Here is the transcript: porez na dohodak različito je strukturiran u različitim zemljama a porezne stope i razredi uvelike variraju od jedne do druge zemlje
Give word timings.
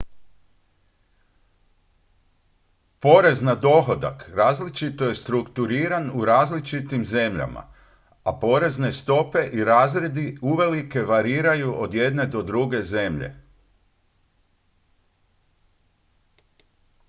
porez 2.99 3.41
na 3.41 3.55
dohodak 3.55 4.29
različito 4.35 5.05
je 5.05 5.15
strukturiran 5.15 6.11
u 6.13 6.25
različitim 6.25 7.05
zemljama 7.05 7.71
a 8.23 8.33
porezne 8.39 8.91
stope 8.93 9.45
i 9.53 9.63
razredi 9.63 10.37
uvelike 10.41 11.01
variraju 11.13 11.75
od 11.81 11.93
jedne 11.93 12.25
do 12.27 12.41
druge 12.41 12.83
zemlje 12.83 13.33